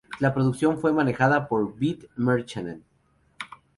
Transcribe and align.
La 0.19 0.33
producción 0.33 0.79
fue 0.79 0.91
manejada 0.93 1.47
por 1.47 1.75
Beat 1.77 2.05
Merchant. 2.15 2.83